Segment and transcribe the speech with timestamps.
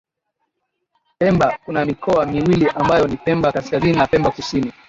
[1.17, 4.73] Pemba kuna mikoa miwili ambayo ni pemba kaskazini na pemba kusini